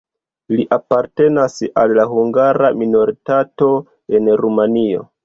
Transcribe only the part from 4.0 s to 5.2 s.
en Rumanio.